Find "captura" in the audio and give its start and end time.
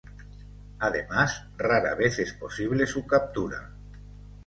3.05-3.69